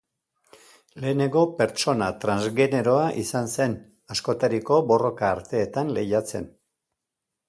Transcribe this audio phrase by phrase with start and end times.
[1.01, 3.75] Lehenengo pertsona transgeneroa izan zen
[4.15, 6.49] askotariko borroka-arteetan lehiatzen.